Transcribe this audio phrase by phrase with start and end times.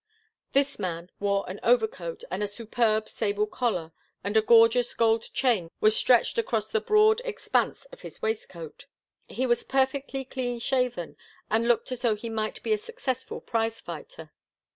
[0.53, 3.91] This man wore an overcoat with a superb sable collar,
[4.23, 8.87] and a gorgeous gold chain was stretched across the broad expanse of his waistcoat.
[9.27, 11.17] He was perfectly clean shaven,
[11.51, 14.31] and looked as though he might be a successful prize fighter.